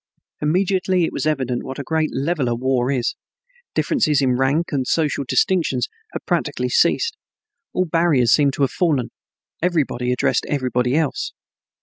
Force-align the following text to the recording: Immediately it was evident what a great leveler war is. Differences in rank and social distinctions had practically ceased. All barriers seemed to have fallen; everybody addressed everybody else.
Immediately 0.41 1.03
it 1.03 1.13
was 1.13 1.27
evident 1.27 1.63
what 1.63 1.77
a 1.77 1.83
great 1.83 2.09
leveler 2.11 2.55
war 2.55 2.89
is. 2.89 3.13
Differences 3.75 4.19
in 4.19 4.35
rank 4.35 4.71
and 4.71 4.87
social 4.87 5.23
distinctions 5.27 5.89
had 6.11 6.25
practically 6.25 6.69
ceased. 6.69 7.15
All 7.71 7.85
barriers 7.85 8.31
seemed 8.31 8.53
to 8.53 8.63
have 8.63 8.71
fallen; 8.71 9.11
everybody 9.61 10.11
addressed 10.11 10.47
everybody 10.47 10.95
else. 10.95 11.33